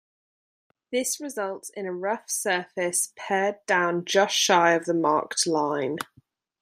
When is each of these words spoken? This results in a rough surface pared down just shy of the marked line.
This 0.91 1.19
results 1.21 1.69
in 1.69 1.85
a 1.85 1.93
rough 1.93 2.27
surface 2.27 3.13
pared 3.15 3.59
down 3.67 4.03
just 4.03 4.33
shy 4.33 4.71
of 4.71 4.85
the 4.85 4.95
marked 4.95 5.45
line. 5.45 5.97